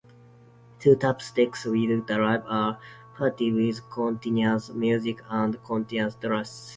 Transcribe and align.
Two 0.79 0.95
tape 0.95 1.19
decks 1.35 1.63
would 1.63 2.07
drive 2.07 2.43
a 2.47 2.79
party 3.15 3.51
with 3.51 3.87
continuous 3.91 4.69
music 4.71 5.21
and 5.29 5.63
continuous 5.63 6.15
dancing. 6.15 6.69